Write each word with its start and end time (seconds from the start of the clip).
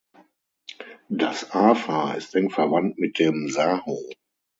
Das 1.09 1.51
Afar 1.51 2.17
ist 2.17 2.33
eng 2.33 2.49
verwandt 2.49 2.97
mit 2.97 3.19
dem 3.19 3.49
Saho. 3.51 3.99